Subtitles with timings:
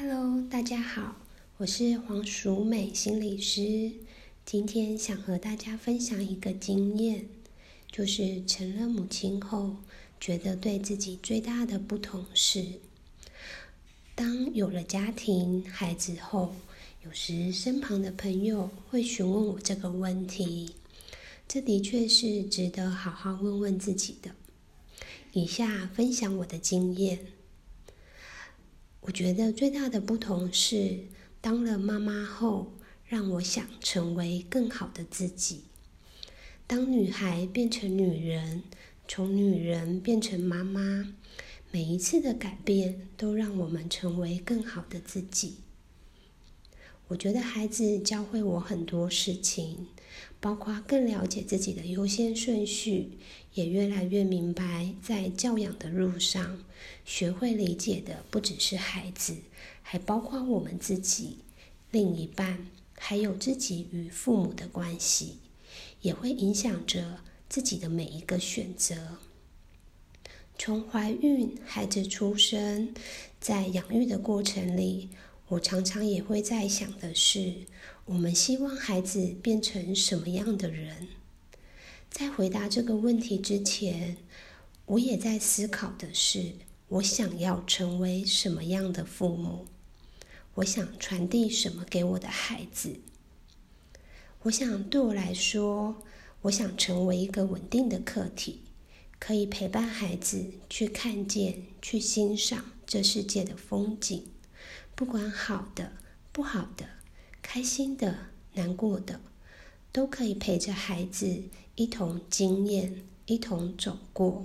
[0.00, 1.16] Hello，大家好，
[1.56, 3.90] 我是黄淑美心理师。
[4.44, 7.28] 今天想和大家分享一个经验，
[7.90, 9.74] 就是成了母亲后，
[10.20, 12.64] 觉得对自己最大的不同是，
[14.14, 16.54] 当有了家庭、孩子后，
[17.04, 20.76] 有时身旁的朋友会询问我这个问题，
[21.48, 24.30] 这的确是值得好好问问自己的。
[25.32, 27.18] 以下分享我的经验。
[29.08, 30.98] 我觉得最大的不同是，
[31.40, 32.74] 当了妈妈后，
[33.06, 35.62] 让我想成为更好的自己。
[36.66, 38.64] 当女孩变成女人，
[39.08, 41.14] 从女人变成妈妈，
[41.70, 45.56] 每一次的改变都让我们成为更好的自己。
[47.08, 49.86] 我觉得孩子教会我很多事情，
[50.40, 53.12] 包括更了解自己的优先顺序，
[53.54, 56.62] 也越来越明白，在教养的路上，
[57.06, 59.36] 学会理解的不只是孩子，
[59.80, 61.38] 还包括我们自己、
[61.90, 62.66] 另一半，
[62.98, 65.38] 还有自己与父母的关系，
[66.02, 69.16] 也会影响着自己的每一个选择。
[70.58, 72.92] 从怀孕、孩子出生，
[73.40, 75.08] 在养育的过程里。
[75.50, 77.64] 我常常也会在想的是，
[78.04, 81.08] 我们希望孩子变成什么样的人？
[82.10, 84.18] 在回答这个问题之前，
[84.84, 86.52] 我也在思考的是，
[86.88, 89.64] 我想要成为什么样的父母？
[90.56, 93.00] 我想传递什么给我的孩子？
[94.42, 96.02] 我想对我来说，
[96.42, 98.60] 我想成为一个稳定的客体，
[99.18, 104.26] 可以陪伴孩子去看见、去欣赏这世界的风景。
[104.98, 105.92] 不管好的、
[106.32, 106.84] 不好的、
[107.40, 108.18] 开心的、
[108.54, 109.20] 难过的，
[109.92, 111.44] 都可以陪着孩子
[111.76, 114.42] 一同经验、一同走过。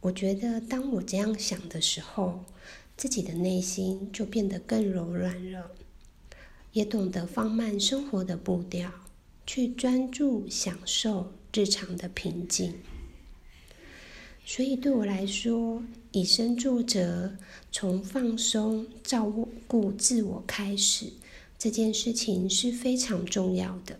[0.00, 2.46] 我觉得，当我这样想的时候，
[2.96, 5.70] 自己的内心就变得更柔软了，
[6.72, 8.90] 也懂得放慢生活的步调，
[9.46, 12.80] 去专注享受日常的平静。
[14.48, 17.36] 所以对我来说，以身作则，
[17.72, 19.28] 从放松、照
[19.66, 21.06] 顾自我开始，
[21.58, 23.98] 这件事情是非常重要的。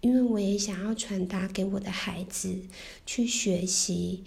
[0.00, 2.58] 因为我也想要传达给我的孩子，
[3.04, 4.24] 去学习、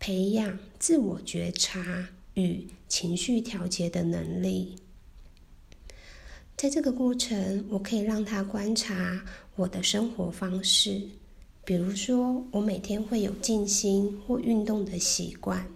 [0.00, 4.76] 培养自我觉察与情绪调节的能力。
[6.56, 9.22] 在这个过程，我可以让他观察
[9.54, 11.02] 我的生活方式。
[11.68, 15.70] 比如说，我每天会有静心或运动的习惯，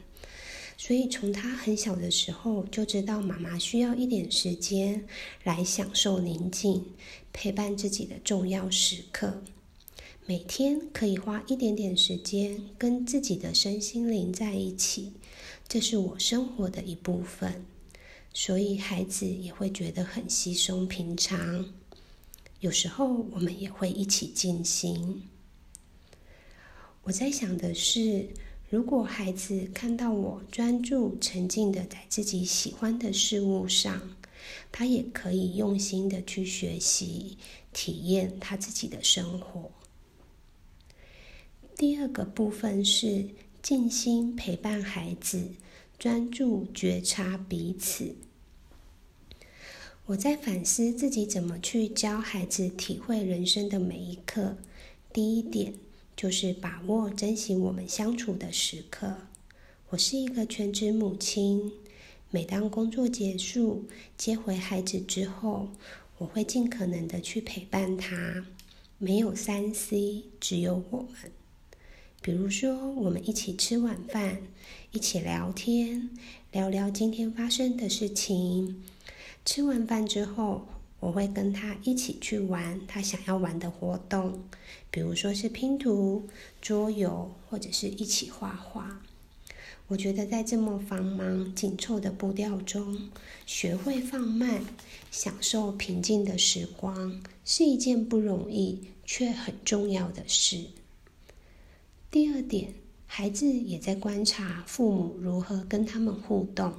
[0.79, 5.07] 所以从他很小的时候就知道妈妈需要一点时间
[5.45, 6.87] 来享受宁静，
[7.31, 9.43] 陪伴自己的重要时刻。
[10.25, 15.13] 每天可以花一点点时间跟自己的身心灵在一起，
[15.69, 17.67] 这是我生活的一部分，
[18.33, 21.67] 所以孩子也会觉得很稀松平常。
[22.61, 25.25] 有时候我们也会一起静心。
[27.05, 28.29] 我在想的是，
[28.71, 34.17] 如果孩子看到我专注、沉浸的在自己喜欢的事物上，
[34.71, 37.37] 他也可以用心的去学习、
[37.73, 39.73] 体验他自己的生活。
[41.77, 43.27] 第二个部分是
[43.61, 45.49] 静心陪伴孩子，
[45.99, 48.15] 专注觉察彼此。
[50.07, 54.57] 我在反思自己怎么去教孩子体会人生的每一刻。
[55.13, 55.75] 第一点。
[56.17, 59.17] 就是把握、珍惜我们相处的时刻。
[59.91, 61.73] 我是一个全职母亲，
[62.31, 63.87] 每当工作结束、
[64.17, 65.71] 接回孩子之后，
[66.19, 68.47] 我会尽可能的去陪伴他。
[68.99, 71.33] 没有三 C，只有我们。
[72.21, 74.43] 比如说，我们一起吃晚饭，
[74.93, 76.11] 一起聊天，
[76.53, 78.83] 聊聊今天发生的事情。
[79.45, 80.69] 吃完饭之后。
[81.03, 84.45] 我会跟他一起去玩他想要玩的活动，
[84.89, 86.29] 比如说是拼图、
[86.61, 89.03] 桌游，或者是一起画画。
[89.89, 93.11] 我觉得在这么繁忙紧凑的步调中，
[93.45, 94.65] 学会放慢，
[95.11, 100.67] 享受平静的时光，是一件不容易却很重要的事。
[102.13, 102.75] 第二点，
[103.09, 106.73] 孩子也在观察父母如何跟他们互动。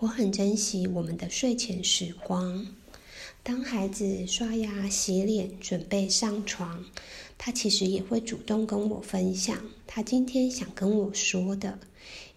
[0.00, 2.66] 我很珍惜我们的睡前时光。
[3.42, 6.82] 当孩子刷牙、洗脸、准备上床，
[7.36, 11.78] 他其实也会主动跟我分享他今天想跟我说的，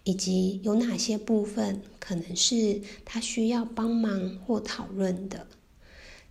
[0.02, 5.46] 以及有哪些部分可能是他需要帮忙或讨论的。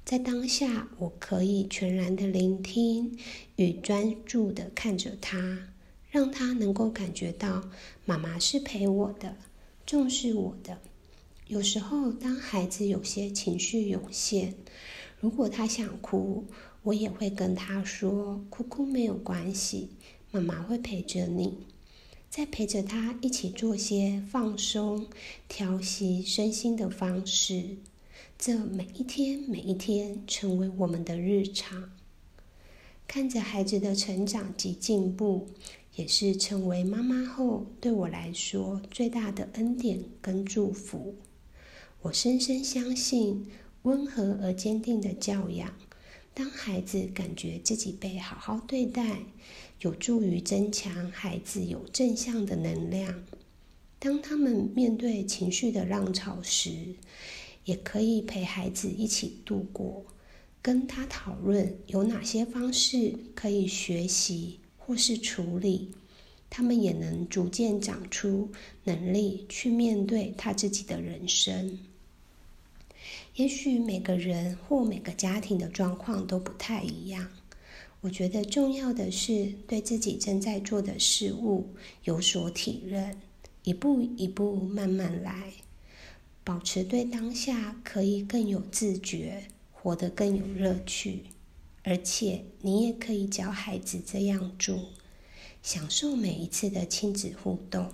[0.05, 3.17] 在当下，我可以全然的聆听
[3.55, 5.69] 与专注的看着他，
[6.11, 7.71] 让他能够感觉到
[8.05, 9.35] 妈妈是陪我的，
[9.83, 10.77] 重视我的。
[11.53, 14.55] 有时候当孩子有些情绪涌现，
[15.19, 16.45] 如果他想哭，
[16.81, 19.89] 我也会跟他说：“哭哭没有关系，
[20.31, 21.59] 妈妈会陪着你。”
[22.27, 25.05] 再陪着他一起做些放松、
[25.47, 27.77] 调息身心的方式，
[28.39, 31.91] 这每一天每一天成为我们的日常。
[33.07, 35.49] 看着孩子的成长及进步，
[35.97, 41.13] 也是成为妈妈后对我来说最大的恩典跟祝福。
[42.03, 43.47] 我深深相信，
[43.83, 45.73] 温和而坚定的教养，
[46.33, 49.19] 当孩子感觉自己被好好对待，
[49.79, 53.23] 有助于增强孩子有正向的能量。
[53.99, 56.95] 当他们面对情绪的浪潮时，
[57.63, 60.03] 也可以陪孩子一起度过。
[60.61, 65.91] 跟他讨论有哪些方式可以学习或是处理，
[66.49, 68.51] 他们也能逐渐长出
[68.83, 71.79] 能力去面对他自己的人生。
[73.35, 77.29] 也许每个人或每个家庭的状况都不太一样，
[78.01, 83.17] 我觉得重要的是对自己正在做的事物有所体认，
[83.63, 85.53] 一步一步慢慢来，
[86.43, 89.45] 保持对当下可以更有自觉。
[89.71, 91.23] 活得更有乐趣，
[91.83, 94.79] 而且你也可以教孩子这样做，
[95.61, 97.91] 享受每一次的亲子互动，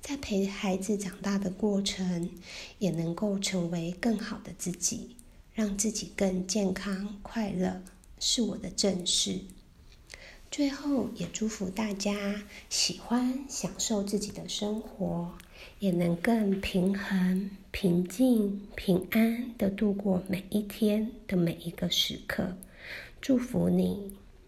[0.00, 2.30] 在陪孩子长大的过程，
[2.78, 5.16] 也能够成为更好的自己，
[5.54, 7.82] 让自己更健康快乐，
[8.18, 9.40] 是我的正事。
[10.50, 15.34] 最后，也祝福大家喜欢享受自己的生活。
[15.78, 22.56] 也能更平衡、平静、平安的度过每一天的每一个时刻。
[23.20, 24.19] 祝福你。